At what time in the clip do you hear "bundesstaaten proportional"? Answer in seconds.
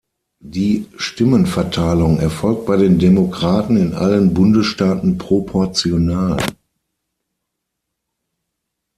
4.33-6.39